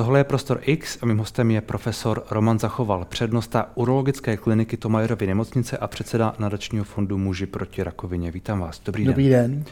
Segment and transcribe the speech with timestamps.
[0.00, 5.26] Tohle je Prostor X a mým hostem je profesor Roman Zachoval, přednosta urologické kliniky Tomajerovy
[5.26, 8.30] nemocnice a předseda nadačního fondu Muži proti rakovině.
[8.30, 8.80] Vítám vás.
[8.84, 9.50] Dobrý, Dobrý den.
[9.50, 9.64] den.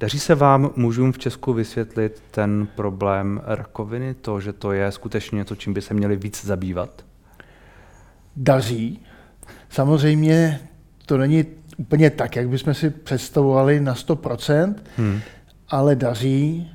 [0.00, 5.36] Daří se vám mužům v Česku vysvětlit ten problém rakoviny, to, že to je skutečně
[5.36, 7.04] něco, čím by se měli víc zabývat?
[8.36, 9.02] Daří.
[9.68, 10.60] Samozřejmě
[11.06, 11.44] to není
[11.76, 15.20] úplně tak, jak bychom si představovali na 100%, hmm.
[15.68, 16.70] ale daří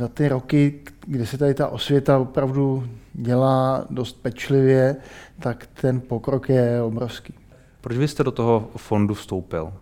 [0.00, 4.96] za ty roky, kdy se tady ta osvěta opravdu dělá dost pečlivě,
[5.40, 7.34] tak ten pokrok je obrovský.
[7.80, 9.72] Proč vy jste do toho fondu vstoupil?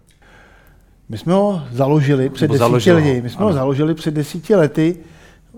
[1.08, 3.22] My jsme ho založili před desíti založil lety.
[3.22, 3.46] My jsme ano.
[3.46, 4.96] ho založili před desíti lety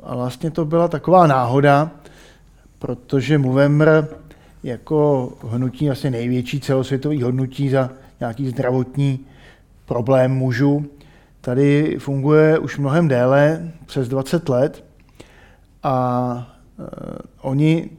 [0.03, 1.91] a vlastně to byla taková náhoda,
[2.79, 4.09] protože Movember
[4.63, 9.21] jako hnutí, vlastně největší celosvětový hnutí za nějaký zdravotní
[9.87, 10.87] problém mužů,
[11.41, 14.85] tady funguje už mnohem déle, přes 20 let
[15.83, 16.85] a e,
[17.41, 17.91] oni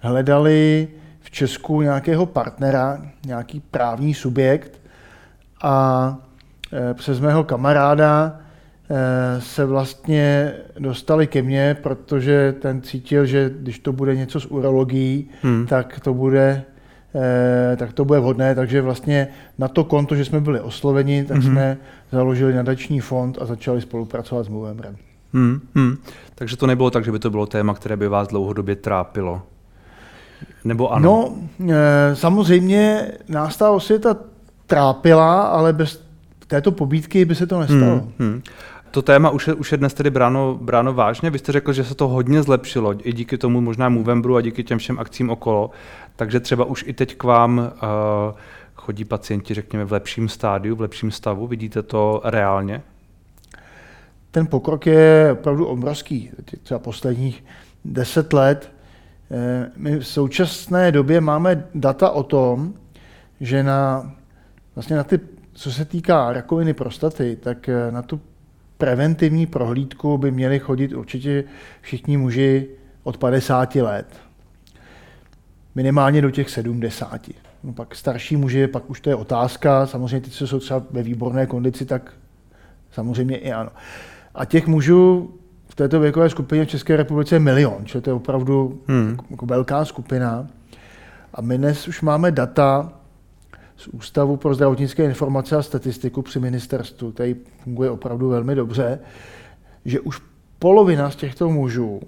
[0.00, 0.88] hledali
[1.20, 4.80] v Česku nějakého partnera, nějaký právní subjekt
[5.62, 6.16] a
[6.72, 8.40] e, přes mého kamaráda
[8.90, 14.46] e, se vlastně dostali ke mně, protože ten cítil, že když to bude něco s
[14.46, 15.66] urologií, hmm.
[15.66, 16.75] tak to bude Eh,
[17.76, 18.54] tak to bude vhodné.
[18.54, 19.28] Takže vlastně
[19.58, 21.52] na to konto, že jsme byli osloveni, tak mm-hmm.
[21.52, 21.76] jsme
[22.12, 24.96] založili nadační fond a začali spolupracovat s Movembrem.
[25.32, 25.96] Hmm, hmm.
[26.34, 29.42] Takže to nebylo tak, že by to bylo téma, které by vás dlouhodobě trápilo?
[30.64, 31.34] Nebo ano?
[31.58, 34.16] No, e, samozřejmě nás ta osvěta
[34.66, 36.06] trápila, ale bez
[36.46, 37.92] této pobídky by se to nestalo.
[37.92, 38.42] Hmm, hmm.
[38.90, 41.30] To téma už je, už je dnes tedy bráno, bráno vážně.
[41.30, 44.64] Vy jste řekl, že se to hodně zlepšilo i díky tomu možná Movembru a díky
[44.64, 45.70] těm všem akcím okolo.
[46.16, 48.38] Takže třeba už i teď k vám uh,
[48.74, 51.46] chodí pacienti, řekněme, v lepším stádiu, v lepším stavu.
[51.46, 52.82] Vidíte to reálně?
[54.30, 56.30] Ten pokrok je opravdu obrovský.
[56.62, 57.44] Třeba posledních
[57.84, 58.72] deset let.
[59.30, 62.74] Eh, my v současné době máme data o tom,
[63.40, 64.12] že na,
[64.74, 65.20] vlastně na ty,
[65.52, 68.20] co se týká rakoviny prostaty, tak eh, na tu
[68.78, 71.44] preventivní prohlídku by měli chodit určitě
[71.80, 72.68] všichni muži
[73.02, 74.25] od 50 let.
[75.76, 77.20] Minimálně do těch 70.
[77.64, 79.86] No pak starší muži, pak už to je otázka.
[79.86, 82.12] Samozřejmě ty, co jsou třeba ve výborné kondici, tak
[82.92, 83.70] samozřejmě i ano.
[84.34, 85.34] A těch mužů
[85.68, 89.18] v této věkové skupině v České republice je milion, čili to je opravdu hmm.
[89.30, 90.46] jako velká skupina.
[91.34, 92.92] A my dnes už máme data
[93.76, 98.98] z Ústavu pro zdravotnické informace a statistiku při ministerstvu, který funguje opravdu velmi dobře,
[99.84, 100.20] že už
[100.58, 102.00] polovina z těchto mužů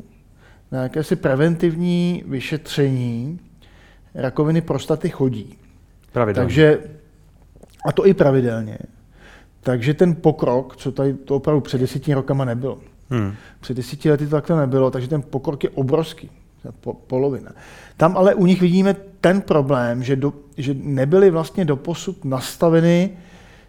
[0.73, 3.41] na jakési preventivní vyšetření
[4.19, 5.59] rakoviny prostaty chodí.
[6.13, 6.47] Pravidelně.
[6.47, 6.79] Takže,
[7.89, 8.79] a to i pravidelně.
[9.61, 12.79] Takže ten pokrok, co tady to opravdu před desíti rokama nebylo.
[13.11, 13.35] Hmm.
[13.61, 16.31] Před desíti lety to takto nebylo, takže ten pokrok je obrovský.
[16.81, 17.51] Po, polovina.
[17.97, 23.11] Tam ale u nich vidíme ten problém, že, do, že nebyly vlastně doposud nastaveny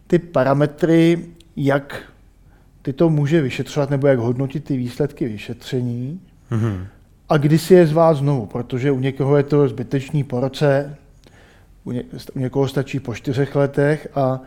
[0.07, 2.03] ty parametry, jak
[2.81, 6.21] tyto může vyšetřovat nebo jak hodnotit ty výsledky vyšetření
[6.51, 6.85] mm-hmm.
[7.29, 10.95] A kdy si je zvát znovu, protože u někoho je to zbytečný po roce,
[11.83, 12.03] u, ně,
[12.33, 14.41] u někoho stačí po čtyřech letech a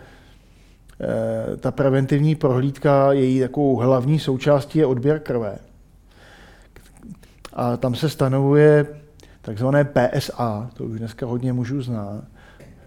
[1.53, 5.59] e, ta preventivní prohlídka, její takovou hlavní součástí je odběr krve.
[7.53, 8.87] A tam se stanovuje
[9.43, 12.23] takzvané PSA, to už dneska hodně mužů zná,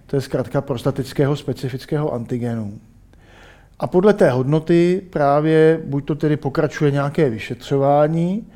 [0.05, 2.79] to je zkrátka prostatického specifického antigenu.
[3.79, 8.47] A podle té hodnoty právě buď to tedy pokračuje nějaké vyšetřování,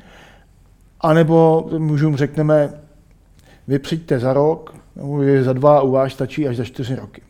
[1.00, 2.72] anebo mužům řekneme,
[3.68, 7.22] vy přijďte za rok, nebo za dva, u vás stačí až za čtyři roky.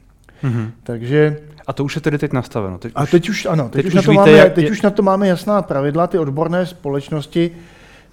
[0.42, 0.70] Mm-hmm.
[0.82, 1.36] Takže
[1.66, 2.78] a to už je tedy teď nastaveno.
[2.78, 4.64] Teď a teď už, ano, teď, teď, už, už, na to víte, máme, jak, teď
[4.64, 4.70] je...
[4.70, 6.06] už na to máme jasná pravidla.
[6.06, 7.50] Ty odborné společnosti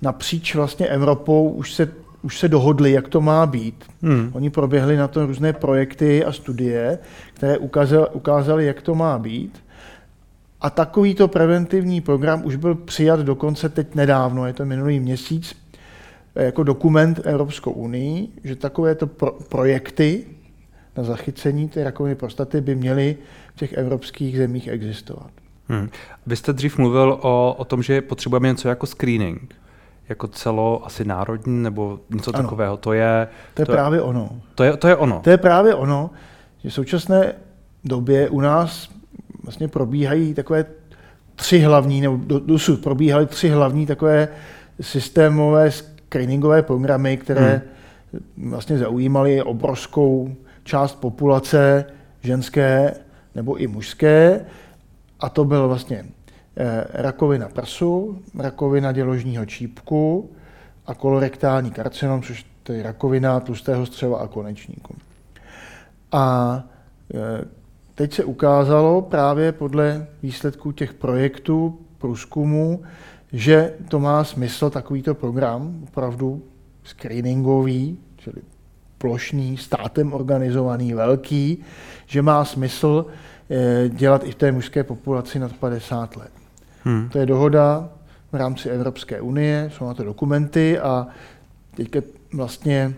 [0.02, 1.92] napříč vlastně Evropou už se
[2.22, 3.86] už se dohodli, jak to má být.
[4.02, 4.30] Hmm.
[4.34, 7.00] Oni proběhli na to různé projekty a studie,
[7.34, 9.64] které ukázaly, ukázali, jak to má být.
[10.62, 15.56] A takovýto preventivní program už byl přijat dokonce teď nedávno, je to minulý měsíc,
[16.36, 20.26] jako dokument Evropskou unii, že takovéto pro, projekty
[20.98, 23.18] na zachycení té rakoviny prostaty by měly
[23.56, 25.30] v těch evropských zemích existovat.
[25.68, 25.90] Hmm.
[26.28, 29.56] Vy jste dřív mluvil o, o tom, že potřebujeme něco jako screening
[30.10, 32.44] jako celo asi národní nebo něco ano.
[32.44, 32.78] takového.
[32.78, 34.30] To je, to je to právě je, ono.
[34.56, 35.22] To je, to je ono.
[35.24, 36.10] To je právě ono,
[36.64, 37.34] že v současné
[37.84, 38.90] době u nás
[39.48, 40.66] vlastně probíhají takové
[41.36, 44.28] tři hlavní, nebo dosud probíhaly tři hlavní takové
[44.82, 47.62] systémové screeningové programy, které
[48.14, 48.50] hmm.
[48.50, 51.86] vlastně zaujímaly obrovskou část populace
[52.22, 52.94] ženské
[53.36, 54.46] nebo i mužské.
[55.20, 56.06] A to byl vlastně
[56.60, 60.32] Eh, rakovina prsu, rakovina děložního čípku
[60.86, 64.96] a kolorektální karcinom, což je rakovina tlustého střeva a konečníku.
[66.12, 66.64] A
[67.14, 67.46] e,
[67.98, 72.84] teď se ukázalo právě podle výsledků těch projektů, průzkumů,
[73.34, 76.44] že to má smysl takovýto program, opravdu
[76.84, 78.36] screeningový, čili
[78.98, 81.64] plošný, státem organizovaný, velký,
[82.06, 83.06] že má smysl
[83.50, 86.32] e, dělat i v té mužské populaci nad 50 let.
[86.84, 87.10] Hmm.
[87.10, 87.90] To je dohoda
[88.32, 91.08] v rámci Evropské unie, jsou na to dokumenty a
[91.76, 92.00] teďka
[92.34, 92.94] vlastně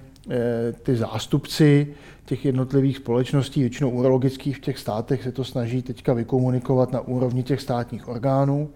[0.84, 1.96] ty zástupci
[2.26, 7.44] těch jednotlivých společností, většinou urologických v těch státech, se to snaží teďka vykomunikovat na úrovni
[7.44, 8.70] těch státních orgánů,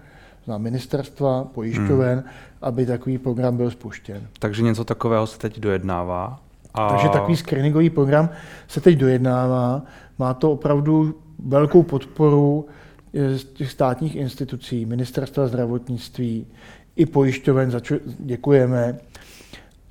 [0.47, 2.29] na ministerstva, pojišťoven, hmm.
[2.61, 4.27] aby takový program byl spuštěn.
[4.39, 6.39] Takže něco takového se teď dojednává?
[6.73, 6.89] A...
[6.89, 8.29] Takže takový screeningový program
[8.67, 9.81] se teď dojednává.
[10.19, 12.65] Má to opravdu velkou podporu
[13.13, 16.47] z těch státních institucí, ministerstva zdravotnictví
[16.95, 18.97] i pojišťoven, za čo děkujeme.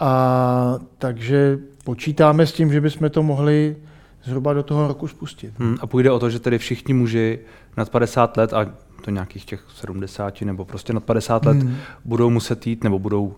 [0.02, 3.76] A takže počítáme s tím, že bychom to mohli
[4.24, 5.54] zhruba do toho roku spustit.
[5.58, 7.38] Hmm, a půjde o to, že tedy všichni muži
[7.76, 8.66] nad 50 let a
[9.04, 11.76] to nějakých těch 70 nebo prostě nad 50 let hmm.
[12.04, 13.34] budou muset jít nebo budou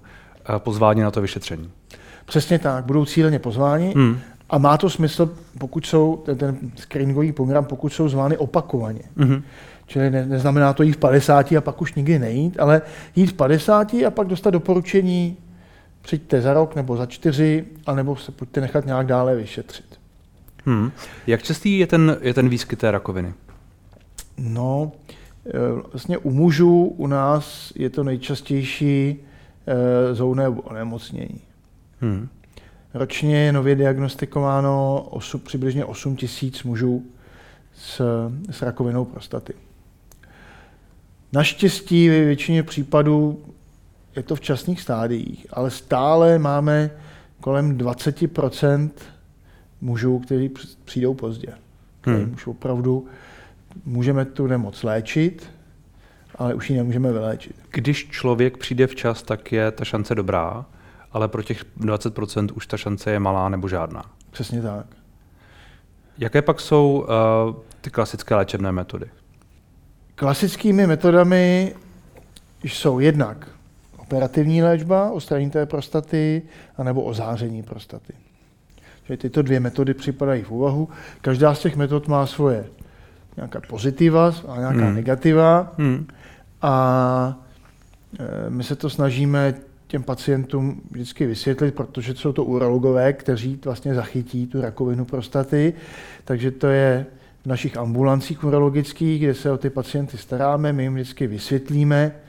[0.48, 1.70] eh, pozváni na to vyšetření.
[2.24, 4.18] Přesně tak, budou cíleně pozváni hmm.
[4.50, 9.02] a má to smysl, pokud jsou, ten, ten screeningový program, pokud jsou zvány opakovaně.
[9.16, 9.42] Hmm.
[9.86, 12.82] Čili ne, neznamená to jít v 50 a pak už nikdy nejít, ale
[13.16, 15.36] jít v 50 a pak dostat doporučení,
[16.04, 20.00] přijďte za rok nebo za čtyři, anebo se pojďte nechat nějak dále vyšetřit.
[20.64, 20.92] Hmm.
[21.26, 23.34] Jak častý je ten, je ten výskyt té rakoviny?
[24.38, 24.92] No,
[25.46, 25.50] e,
[25.92, 29.16] vlastně u mužů u nás je to nejčastější
[29.66, 31.40] e, zóné onemocnění.
[32.00, 32.28] Hmm.
[32.94, 37.02] Ročně je nově diagnostikováno osu, přibližně 8 tisíc mužů
[37.74, 38.00] s,
[38.50, 39.54] s rakovinou prostaty.
[41.32, 43.44] Naštěstí ve většině případů
[44.16, 46.90] je to v časných stádiích, ale stále máme
[47.40, 48.90] kolem 20%
[49.80, 50.50] mužů, kteří
[50.84, 51.52] přijdou pozdě.
[52.02, 52.32] Hmm.
[52.34, 53.06] Už opravdu
[53.84, 55.50] můžeme tu nemoc léčit,
[56.34, 57.56] ale už ji nemůžeme vyléčit.
[57.70, 60.66] Když člověk přijde včas, tak je ta šance dobrá,
[61.12, 64.04] ale pro těch 20% už ta šance je malá nebo žádná.
[64.30, 64.86] Přesně tak.
[66.18, 67.06] Jaké pak jsou
[67.48, 69.06] uh, ty klasické léčebné metody?
[70.14, 71.74] Klasickými metodami
[72.62, 73.48] jsou jednak
[74.04, 76.42] operativní léčba, odstranění té prostaty,
[76.76, 78.12] anebo ozáření prostaty.
[79.04, 80.88] Že tyto dvě metody připadají v úvahu.
[81.20, 82.66] Každá z těch metod má svoje
[83.36, 84.94] nějaká pozitiva a nějaká hmm.
[84.94, 85.72] negativa.
[85.78, 86.06] Hmm.
[86.62, 87.38] A
[88.18, 89.54] e, my se to snažíme
[89.86, 95.74] těm pacientům vždycky vysvětlit, protože jsou to urologové, kteří vlastně zachytí tu rakovinu prostaty.
[96.24, 97.06] Takže to je
[97.42, 102.23] v našich ambulancích urologických, kde se o ty pacienty staráme, my jim vždycky vysvětlíme,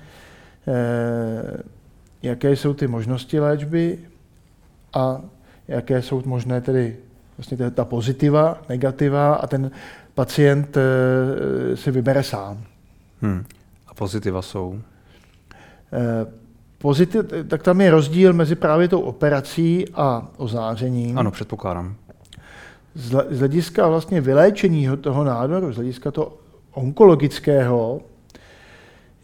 [2.21, 4.00] jaké jsou ty možnosti léčby
[4.94, 5.21] a
[5.67, 6.97] jaké jsou možné tedy
[7.38, 9.71] vlastně ta pozitiva, negativa a ten
[10.13, 12.63] pacient eh, si vybere sám.
[13.21, 13.45] Hmm.
[13.88, 14.79] A pozitiva jsou?
[15.94, 16.25] Eh,
[16.77, 21.17] pozitiv, tak tam je rozdíl mezi právě tou operací a ozářením.
[21.17, 21.95] Ano, předpokládám.
[22.95, 26.38] Z hlediska vlastně vyléčení toho nádoru, z hlediska toho
[26.71, 28.01] onkologického,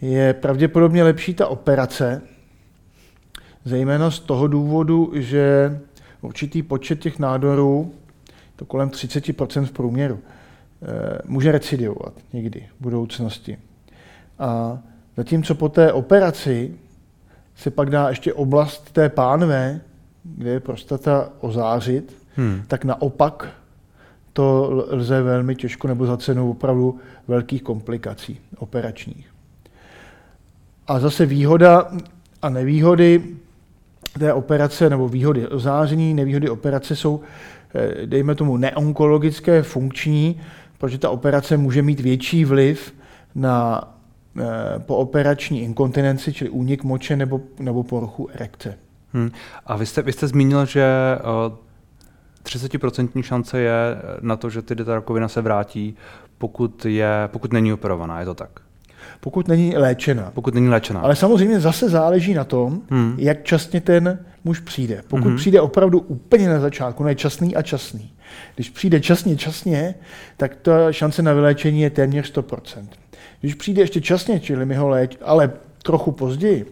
[0.02, 2.22] je pravděpodobně lepší ta operace,
[3.66, 5.80] zejména z toho důvodu, že
[6.22, 7.94] určitý počet těch nádorů,
[8.56, 10.20] to kolem 30% v průměru,
[10.82, 13.58] eh, může recidivovat někdy v budoucnosti.
[14.40, 14.80] A
[15.18, 16.76] zatímco po té operaci
[17.56, 19.82] se pak dá ještě oblast té pánve,
[20.24, 22.64] kde je prostata ozářit, hmm.
[22.68, 23.48] tak naopak
[24.34, 29.31] to lze velmi těžko nebo za cenu opravdu velkých komplikací operačních.
[30.88, 31.92] A zase výhoda
[32.42, 33.24] a nevýhody
[34.20, 37.22] té operace, nebo výhody záření, nevýhody operace jsou,
[37.76, 40.42] eh, dejme tomu, neonkologické, funkční,
[40.78, 42.94] protože ta operace může mít větší vliv
[43.36, 43.88] na
[44.40, 48.78] eh, pooperační inkontinenci, čili únik moče nebo, nebo poruchu erekce.
[49.14, 49.32] Hmm.
[49.66, 50.86] A vy jste, vy jste zmínil, že
[52.44, 53.74] 30% eh, šance je
[54.22, 55.96] na to, že ty rakovina se vrátí,
[56.38, 58.62] pokud, je, pokud není operovaná, je to tak?
[59.22, 60.32] Pokud není léčena.
[60.34, 61.00] Pokud není léčena.
[61.00, 63.16] Ale samozřejmě zase záleží na tom, hmm.
[63.18, 65.04] jak časně ten muž přijde.
[65.08, 65.38] Pokud hmm.
[65.38, 68.12] přijde opravdu úplně na začátku, ne časný a časný.
[68.56, 69.96] Když přijde časně, časně,
[70.38, 72.88] tak ta šance na vyléčení je téměř 100%.
[73.42, 75.52] Když přijde ještě časně, čili my ho léč, ale
[75.84, 76.66] trochu později,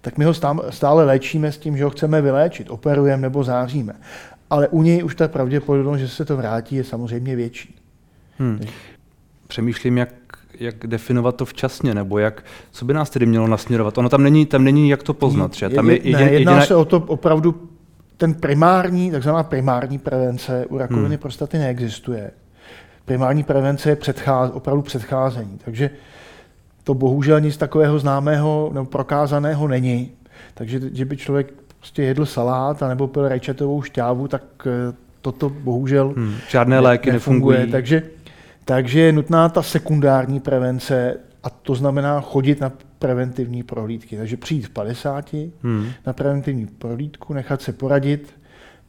[0.00, 0.34] tak my ho
[0.70, 3.92] stále léčíme s tím, že ho chceme vyléčit, operujeme nebo záříme.
[4.50, 7.76] Ale u něj už ta pravděpodobnost, že se to vrátí, je samozřejmě větší.
[8.38, 8.60] Hmm.
[9.48, 10.10] Přemýšlím, jak
[10.60, 13.98] jak definovat to včasně, nebo jak, co by nás tedy mělo nasměrovat?
[13.98, 15.68] Ono tam není, tam není jak to poznat, že?
[15.68, 16.66] Tam je, je, ne, jedná jediná...
[16.66, 17.68] se o to opravdu,
[18.16, 21.18] ten primární, takzvaná primární prevence u rakoviny hmm.
[21.18, 22.30] prostaty neexistuje.
[23.04, 25.90] Primární prevence je předcház, opravdu předcházení, takže
[26.84, 30.10] to bohužel nic takového známého nebo prokázaného není.
[30.54, 35.48] Takže, že by člověk prostě jedl salát a nebo pil rajčatovou šťávu, tak eh, toto
[35.48, 37.58] bohužel hmm, žádné léky nefunguje.
[37.58, 37.72] nefungují.
[37.72, 38.02] Takže,
[38.70, 44.16] takže je nutná ta sekundární prevence a to znamená chodit na preventivní prohlídky.
[44.16, 45.90] Takže přijít v 50 hmm.
[46.06, 48.34] na preventivní prohlídku, nechat se poradit,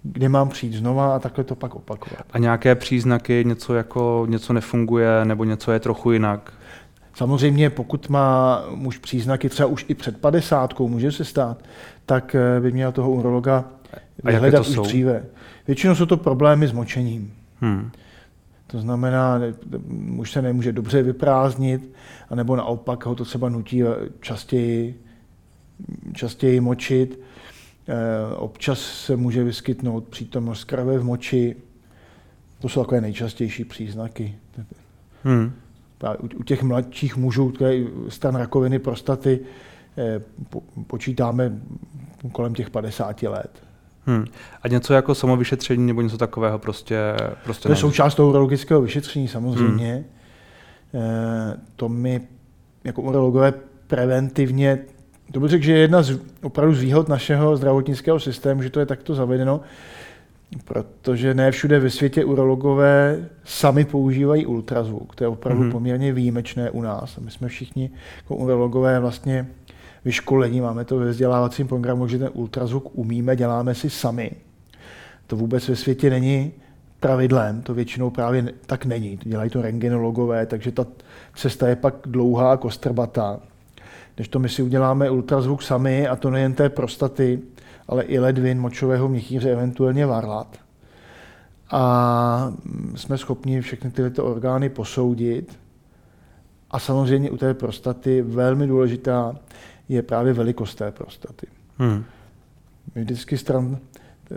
[0.03, 2.25] kde mám přijít znova a takhle to pak opakovat.
[2.31, 6.53] A nějaké příznaky, něco jako něco nefunguje nebo něco je trochu jinak?
[7.13, 11.63] Samozřejmě, pokud má muž příznaky třeba už i před 50, může se stát,
[12.05, 13.65] tak eh, by měl toho urologa
[14.23, 14.83] vyhledat už jsou?
[14.83, 15.25] dříve.
[15.67, 17.33] Většinou jsou to problémy s močením.
[17.61, 17.91] Hmm.
[18.71, 19.39] To znamená,
[19.87, 21.93] muž se nemůže dobře vyprázdnit,
[22.29, 23.83] anebo naopak ho to třeba nutí
[24.19, 25.01] častěji,
[26.13, 27.19] častěji močit.
[27.87, 31.55] Eh, občas se může vyskytnout přítomnost krve v moči.
[32.59, 34.35] To jsou takové nejčastější příznaky.
[35.23, 35.51] Hmm.
[36.39, 39.39] U těch mladších mužů, které stan rakoviny prostaty,
[39.97, 40.21] eh,
[40.87, 41.61] počítáme
[42.31, 43.70] kolem těch 50 let.
[44.05, 44.25] Hmm.
[44.61, 46.97] A něco jako samovyšetření nebo něco takového prostě...
[47.43, 49.93] prostě to je součást toho urologického vyšetření samozřejmě.
[50.93, 51.03] Hmm.
[51.03, 52.21] E, to my
[52.83, 53.53] jako urologové
[53.87, 54.79] preventivně,
[55.31, 58.79] to bych řekl, že je jedna z opravdu z výhod našeho zdravotnického systému, že to
[58.79, 59.61] je takto zavedeno,
[60.65, 65.15] protože ne všude ve světě urologové sami používají ultrazvuk.
[65.15, 65.71] To je opravdu hmm.
[65.71, 67.17] poměrně výjimečné u nás.
[67.17, 69.47] A my jsme všichni jako urologové vlastně
[70.05, 74.31] vyškolení, máme to ve vzdělávacím programu, že ten ultrazvuk umíme, děláme si sami.
[75.27, 76.51] To vůbec ve světě není
[76.99, 79.19] pravidlem, to většinou právě tak není.
[79.23, 80.85] Dělají to rengenologové, takže ta
[81.35, 83.39] cesta je pak dlouhá a kostrbatá.
[84.15, 87.39] Když to my si uděláme ultrazvuk sami, a to nejen té prostaty,
[87.87, 90.57] ale i ledvin, močového měchýře, eventuálně varlat.
[91.71, 92.53] A
[92.95, 95.59] jsme schopni všechny tyto orgány posoudit.
[96.71, 99.35] A samozřejmě u té prostaty velmi důležitá
[99.93, 101.47] je právě velikost té prostaty.
[101.77, 102.03] Hmm.
[102.95, 103.77] My vždycky stran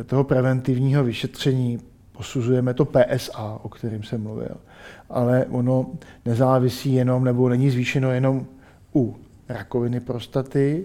[0.07, 1.81] toho preventivního vyšetření
[2.13, 4.57] posuzujeme to PSA, o kterém jsem mluvil.
[5.11, 5.91] Ale ono
[6.25, 8.47] nezávisí jenom, nebo není zvýšeno jenom
[8.95, 9.17] u
[9.49, 10.85] rakoviny prostaty,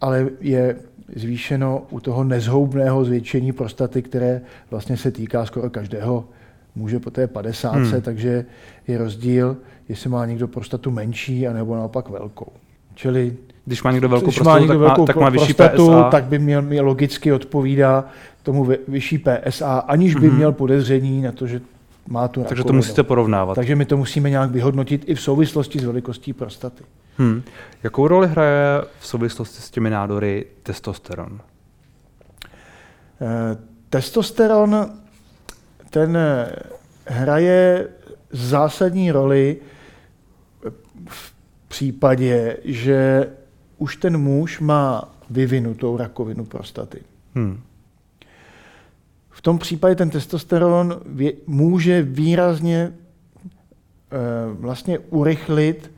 [0.00, 0.76] ale je
[1.16, 4.40] zvýšeno u toho nezhoubného zvětšení prostaty, které
[4.70, 6.28] vlastně se týká skoro každého
[6.74, 8.00] muže po té 50, hmm.
[8.02, 8.44] takže
[8.86, 9.56] je rozdíl,
[9.88, 12.52] jestli má někdo prostatu menší, anebo naopak velkou.
[12.94, 15.54] Čili když má někdo velkou Když prostatu, má někdo tak, velkou má, tak má vyšší
[15.54, 16.10] prostatu, PSA.
[16.10, 18.04] tak by měl, měl logicky odpovídá
[18.42, 20.36] tomu vyšší PSA, aniž by mm-hmm.
[20.36, 21.60] měl podezření na to, že
[22.08, 23.54] má tu Takže to musíte porovnávat.
[23.54, 26.84] Takže my to musíme nějak vyhodnotit i v souvislosti s velikostí prostaty.
[27.18, 27.42] Hmm.
[27.82, 31.40] Jakou roli hraje v souvislosti s těmi nádory testosteron?
[33.20, 33.56] Eh,
[33.90, 34.90] testosteron
[35.90, 36.18] ten
[37.06, 37.88] hraje
[38.30, 39.56] zásadní roli
[41.08, 41.34] v
[41.68, 43.26] případě, že
[43.82, 47.02] už ten muž má vyvinutou rakovinu prostaty.
[47.34, 47.60] Hmm.
[49.30, 52.92] V tom případě ten testosteron vě, může výrazně e,
[54.54, 55.90] vlastně urychlit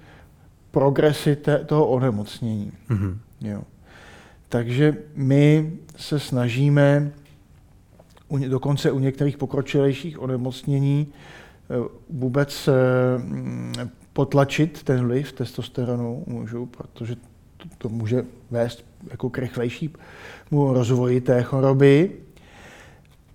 [0.70, 2.72] progresi te, toho onemocnění.
[2.88, 3.18] Hmm.
[3.40, 3.62] Jo.
[4.48, 7.12] Takže my se snažíme
[8.28, 12.72] u, dokonce u některých pokročilejších onemocnění e, vůbec e,
[14.12, 17.16] potlačit ten vliv testosteronu mužů, protože
[17.78, 19.94] to, může vést jako k rychlejšímu
[20.50, 22.10] rozvoji té choroby.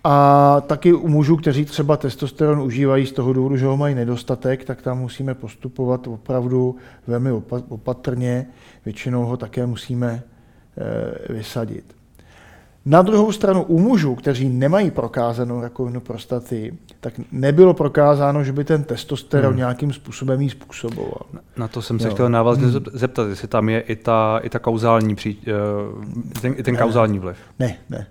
[0.04, 4.64] A taky u mužů, kteří třeba testosteron užívají z toho důvodu, že ho mají nedostatek,
[4.64, 6.76] tak tam musíme postupovat opravdu
[7.08, 7.32] velmi
[7.70, 8.48] opatrně.
[8.86, 10.24] Většinou ho také musíme
[10.78, 11.99] eh, vysadit.
[12.90, 18.64] Na druhou stranu u mužů, kteří nemají prokázanou rakovinu prostaty, tak nebylo prokázáno, že by
[18.64, 19.58] ten testosteron hmm.
[19.58, 21.22] nějakým způsobem jí způsoboval.
[21.58, 22.14] Na to jsem se jo.
[22.14, 22.86] chtěl návazně hmm.
[22.94, 25.52] zeptat, jestli tam je i ta, i ta kauzální, pří, eh,
[26.42, 27.38] ten, i ten ne, kauzální vliv.
[27.60, 28.08] Ne, ne.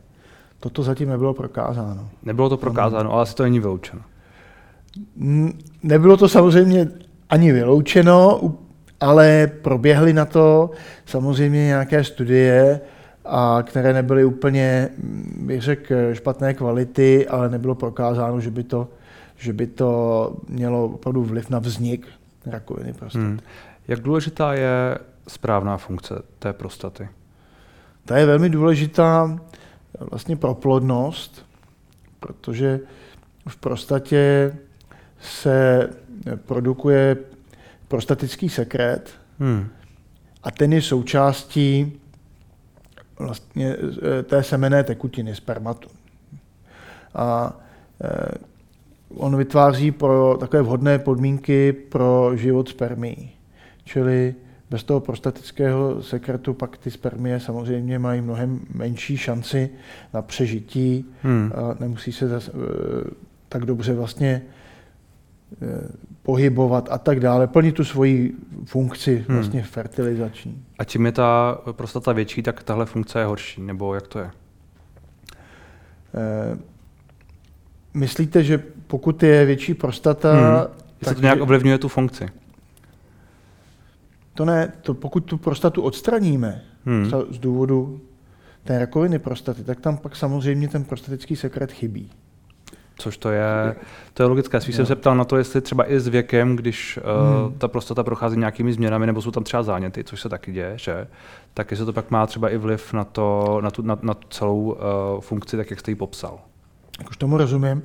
[0.61, 2.09] Toto zatím nebylo prokázáno.
[2.23, 4.03] Nebylo to prokázáno, ale asi to není vyloučeno.
[5.83, 6.89] Nebylo to samozřejmě
[7.31, 8.41] ani vyloučeno,
[9.01, 10.71] ale proběhly na to
[11.07, 12.81] samozřejmě nějaké studie,
[13.29, 14.89] a které nebyly úplně,
[15.41, 18.89] bych řekl, špatné kvality, ale nebylo prokázáno, že by to,
[19.37, 22.07] že by to mělo opravdu vliv na vznik
[22.47, 23.25] rakoviny prostaty.
[23.25, 23.41] Hmm.
[23.89, 27.09] Jak důležitá je správná funkce té prostaty?
[28.05, 29.39] Ta je velmi důležitá
[30.01, 31.47] vlastně pro plodnost,
[32.21, 32.81] protože
[33.49, 34.55] v prostatě
[35.21, 35.89] se
[36.47, 37.17] produkuje
[37.89, 39.69] prostatický sekret hmm.
[40.43, 42.01] a ten je součástí
[43.19, 43.77] vlastně
[44.19, 45.89] eh, té semené tekutiny, spermatu.
[47.15, 47.57] A
[48.05, 48.39] eh,
[49.15, 53.33] on vytváří pro takové vhodné podmínky pro život spermí.
[53.85, 54.35] Čili
[54.71, 59.71] bez toho prostatického sekretu pak ty spermie samozřejmě mají mnohem menší šanci
[60.15, 61.05] na přežití.
[61.23, 61.53] Hmm.
[61.55, 62.53] A nemusí se zase,
[63.49, 64.43] tak dobře vlastně
[65.63, 65.89] Eh,
[66.29, 69.37] pohybovat a tak dále, plnit tu svoji funkci hmm.
[69.37, 70.65] vlastně fertilizační.
[70.79, 74.25] A čím je ta prostata větší, tak tahle funkce je horší, nebo jak to je?
[74.25, 74.31] E,
[77.95, 80.33] myslíte, že pokud je větší prostata...
[80.33, 80.75] Hmm.
[81.05, 82.29] Tak to nějak ovlivňuje tu funkci?
[84.35, 87.11] To ne, to pokud tu prostatu odstraníme hmm.
[87.31, 88.01] z důvodu
[88.65, 92.11] té rakoviny prostaty, tak tam pak samozřejmě ten prostatický sekret chybí.
[92.99, 93.77] Což to je,
[94.15, 94.61] to je logické.
[94.61, 98.05] Spíš jsem se ptal na to, jestli třeba i s věkem, když uh, ta prostata
[98.05, 101.07] prochází nějakými změnami, nebo jsou tam třeba záněty, což se taky děje, že?
[101.59, 104.29] tak jestli to pak má třeba i vliv na, to, na, tu, na, na tu
[104.31, 106.39] celou uh, funkci, tak jak jste ji popsal.
[106.99, 107.83] Jak už tomu rozumím,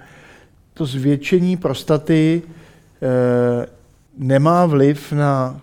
[0.73, 3.65] to zvětšení prostaty uh,
[4.17, 5.61] nemá vliv na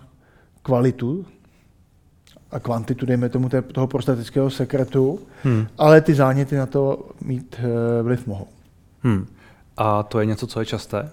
[0.63, 1.25] kvalitu
[2.51, 5.67] a kvantitu, dejme tomu, toho prostatického sekretu, hmm.
[5.77, 8.47] ale ty záněty na to mít uh, vliv mohou.
[9.03, 9.27] Hmm.
[9.83, 11.09] A to je něco, co je časté?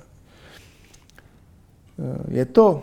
[2.28, 2.82] Je to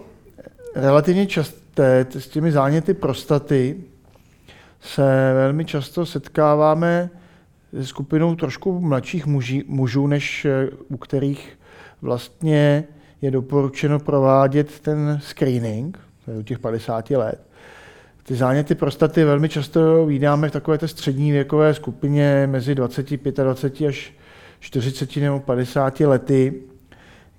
[0.76, 2.06] relativně časté.
[2.10, 3.84] S těmi záněty prostaty
[4.82, 7.10] se velmi často setkáváme
[7.74, 11.60] se skupinou trošku mladších muží, mužů, než eh, u kterých
[12.02, 12.84] vlastně
[13.22, 17.42] je doporučeno provádět ten screening, to je u těch 50 let.
[18.24, 23.44] Ty záněty prostaty velmi často vidíme v takové té střední věkové skupině mezi 25 a
[23.44, 24.14] 20 až
[24.66, 26.62] 40 nebo 50 lety,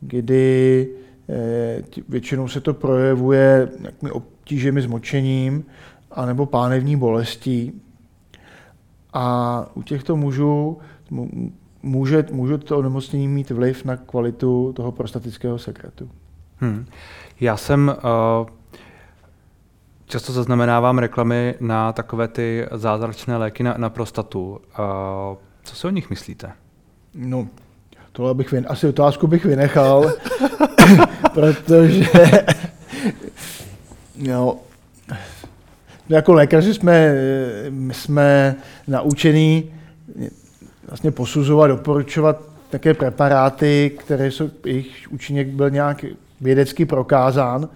[0.01, 0.89] kdy
[1.29, 5.65] eh, většinou se to projevuje nějakými obtížemi s močením
[6.11, 7.83] anebo pánevní bolestí.
[9.13, 10.79] A u těchto mužů
[11.83, 16.11] může, může to onemocnění mít vliv na kvalitu toho prostatického sekretu.
[16.57, 16.87] Hmm.
[17.41, 18.49] Já jsem uh,
[20.05, 24.51] často zaznamenávám reklamy na takové ty zázračné léky na, na prostatu.
[24.51, 26.53] Uh, co si o nich myslíte?
[27.17, 27.49] No,
[28.13, 30.13] tohle bych vyn, asi otázku bych vynechal,
[31.35, 32.07] protože
[34.17, 34.57] no,
[36.09, 37.15] jako lékaři jsme,
[37.93, 38.55] jsme
[38.89, 39.73] naučení
[40.89, 46.05] vlastně posuzovat, doporučovat také preparáty, které jsou, jejich účinek byl nějak
[46.41, 47.69] vědecky prokázán.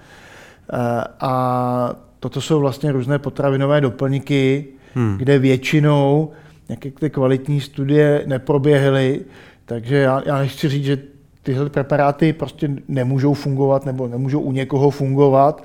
[1.21, 5.17] A toto jsou vlastně různé potravinové doplňky, hmm.
[5.19, 6.33] kde většinou
[6.71, 9.21] nějaké ty kvalitní studie neproběhly,
[9.65, 10.99] takže já, já nechci říct, že
[11.43, 15.65] tyhle preparáty prostě nemůžou fungovat nebo nemůžou u někoho fungovat,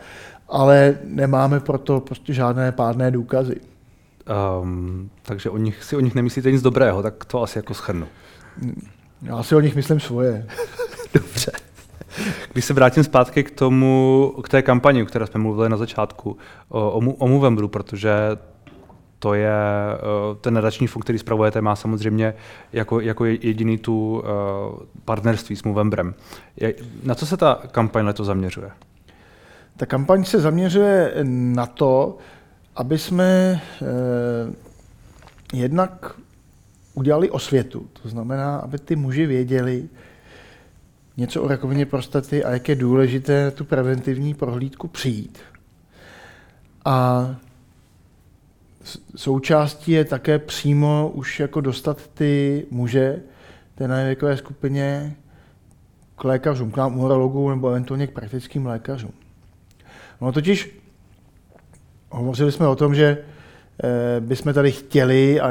[0.50, 3.56] ale nemáme proto prostě žádné pádné důkazy.
[4.62, 8.08] Um, takže o nich, si o nich nemyslíte nic dobrého, tak to asi jako schrnu.
[9.22, 10.48] Já si o nich myslím svoje.
[11.14, 11.52] Dobře.
[12.54, 16.38] Když se vrátím zpátky k tomu, k té kampani, o které jsme mluvili na začátku,
[16.70, 18.12] o, o, o Movembru, protože
[19.26, 19.98] to je eh,
[20.42, 22.34] ten nadační fond, který spravujete, má samozřejmě
[22.74, 24.30] jako, jako jediný tu eh,
[25.06, 26.14] partnerství s Movembrem.
[27.04, 28.72] Na co se ta kampaň letos zaměřuje?
[29.78, 32.18] Ta kampaň se zaměřuje na to,
[32.76, 33.86] aby jsme eh,
[35.54, 36.16] jednak
[36.94, 37.88] udělali osvětu.
[38.02, 39.90] To znamená, aby ty muži věděli
[41.18, 45.40] něco o rakovině prostaty a jak je důležité tu preventivní prohlídku přijít.
[46.86, 47.36] A
[49.16, 53.22] součástí je také přímo už jako dostat ty muže
[53.76, 55.16] té věkové skupině
[56.16, 59.12] k lékařům, k nám urologům nebo eventuálně k praktickým lékařům.
[60.22, 60.80] No totiž
[62.10, 63.18] hovořili jsme o tom, že
[63.84, 65.50] eh, bychom tady chtěli, a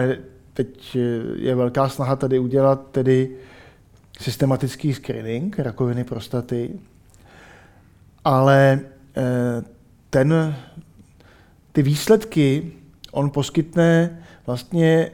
[0.53, 0.97] teď
[1.37, 3.37] je velká snaha tady udělat tedy
[4.21, 6.71] systematický screening rakoviny prostaty,
[8.25, 8.81] ale
[9.17, 9.63] eh,
[10.11, 10.57] ten,
[11.73, 12.73] ty výsledky
[13.15, 15.11] on poskytne vlastně,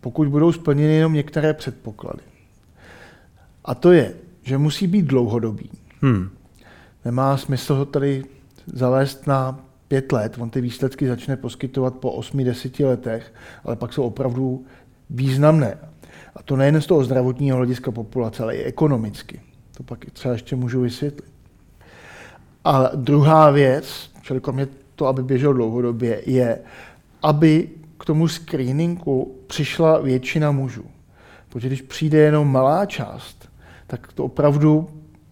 [0.00, 2.22] pokud budou splněny jenom některé předpoklady.
[3.64, 5.70] A to je, že musí být dlouhodobý.
[6.02, 6.30] Hmm.
[7.04, 8.24] Nemá smysl ho tady
[8.66, 13.92] zavést na pět let, on ty výsledky začne poskytovat po osmi, deseti letech, ale pak
[13.92, 14.64] jsou opravdu
[15.10, 15.78] významné.
[16.36, 19.40] A to nejen z toho zdravotního hlediska populace, ale i ekonomicky.
[19.76, 21.30] To pak třeba ještě můžu vysvětlit.
[22.64, 26.58] A druhá věc, čili kromě to, aby běžel dlouhodobě, je,
[27.22, 30.84] aby k tomu screeningu přišla většina mužů.
[31.48, 33.48] Protože když přijde jenom malá část,
[33.86, 34.88] tak to opravdu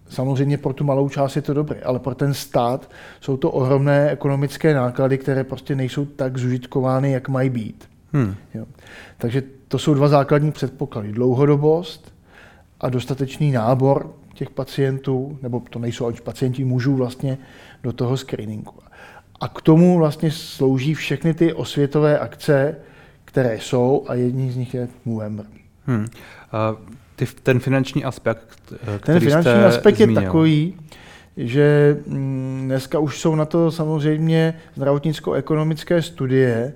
[0.09, 2.89] samozřejmě pro tu malou část je to dobré, ale pro ten stát
[3.21, 7.89] jsou to ohromné ekonomické náklady, které prostě nejsou tak zužitkovány, jak mají být.
[8.13, 8.35] Hmm.
[8.53, 8.65] Jo.
[9.17, 11.11] Takže to jsou dva základní předpoklady.
[11.11, 12.13] Dlouhodobost
[12.81, 17.37] a dostatečný nábor těch pacientů, nebo to nejsou ani pacienti mužů vlastně,
[17.83, 18.73] do toho screeningu.
[19.39, 22.75] A k tomu vlastně slouží všechny ty osvětové akce,
[23.25, 25.45] které jsou a jedním z nich je Movember.
[25.85, 26.07] Hmm.
[26.51, 26.75] A
[27.15, 30.17] ty, ten finanční aspekt, který Ten finanční jste aspekt zmínil.
[30.17, 30.75] je takový,
[31.37, 36.73] že mm, dneska už jsou na to samozřejmě zdravotnicko-ekonomické studie,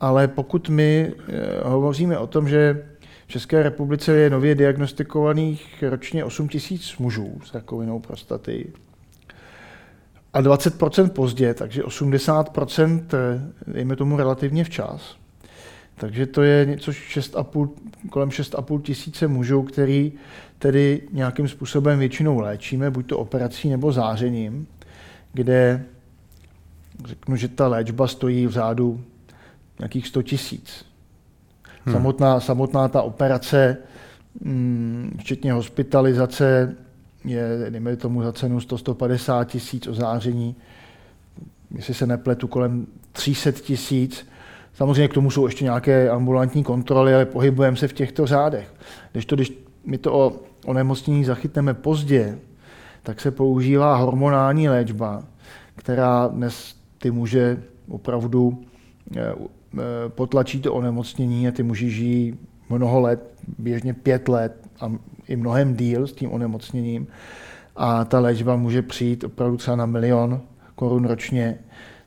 [0.00, 1.32] ale pokud my eh,
[1.64, 2.86] hovoříme o tom, že
[3.26, 8.72] v České republice je nově diagnostikovaných ročně 8 tisíc mužů s rakovinou prostaty
[10.36, 15.16] a 20% pozdě, takže 80% eh, dejme tomu relativně včas.
[15.94, 17.68] Takže to je něco 6,5,
[18.10, 20.12] kolem 6,5 tisíce mužů, který
[20.58, 24.66] tedy nějakým způsobem většinou léčíme, buď to operací nebo zářením,
[25.32, 25.84] kde
[27.04, 29.00] řeknu, že ta léčba stojí v řádu
[29.78, 30.84] nějakých 100 tisíc.
[31.84, 31.94] Hmm.
[31.94, 33.76] Samotná, samotná ta operace,
[34.40, 36.76] mm, včetně hospitalizace,
[37.26, 40.56] je, dejme tomu, za cenu 100-150 tisíc ozáření,
[41.76, 44.26] jestli se nepletu, kolem 300 tisíc.
[44.74, 48.74] Samozřejmě k tomu jsou ještě nějaké ambulantní kontroly, ale pohybujeme se v těchto řádech.
[49.12, 49.52] Když to, když
[49.84, 50.32] my to o
[50.64, 52.38] onemocnění zachytneme pozdě,
[53.02, 55.24] tak se používá hormonální léčba,
[55.76, 58.64] která dnes ty muže opravdu
[59.16, 59.34] eh,
[59.78, 64.92] Eh, potlačí to onemocnění a ty muži žijí mnoho let, běžně pět let a
[65.28, 67.06] i mnohem díl s tím onemocněním.
[67.76, 70.40] A ta léčba může přijít opravdu třeba na milion
[70.74, 71.58] korun ročně,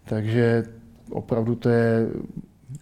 [0.06, 0.64] takže
[1.12, 2.08] opravdu to je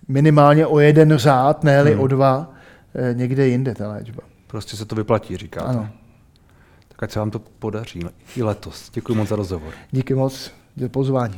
[0.08, 2.00] minimálně o jeden řád, ne hmm.
[2.00, 2.54] o dva,
[2.96, 4.24] eh, někde jinde ta léčba.
[4.48, 5.68] Prostě se to vyplatí, říkáte.
[5.68, 5.90] Ano.
[6.88, 8.02] Tak ať se vám to podaří
[8.36, 8.90] i letos.
[8.94, 9.74] Děkuji moc za rozhovor.
[9.92, 11.38] Díky moc za pozvání.